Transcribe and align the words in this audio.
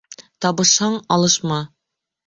Табышһаң, 0.45 0.97
алышма. 1.19 1.65